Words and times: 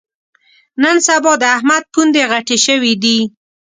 نن 0.81 0.95
سبا 1.07 1.31
د 1.41 1.43
احمد 1.55 1.83
پوندې 1.93 2.23
غټې 2.31 2.57
شوې 2.65 2.93
دي. 3.03 3.19